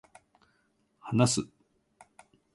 [0.99, 1.47] 話す、